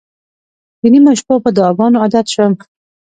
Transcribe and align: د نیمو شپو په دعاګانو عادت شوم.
د 0.79 0.81
نیمو 0.93 1.11
شپو 1.19 1.35
په 1.43 1.49
دعاګانو 1.55 2.01
عادت 2.03 2.25
شوم. 2.33 2.53